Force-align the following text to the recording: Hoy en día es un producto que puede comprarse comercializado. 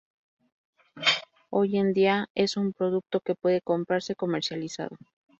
Hoy 1.51 1.77
en 1.77 1.93
día 1.93 2.31
es 2.33 2.57
un 2.57 2.73
producto 2.73 3.19
que 3.19 3.35
puede 3.35 3.61
comprarse 3.61 4.15
comercializado. 4.15 4.97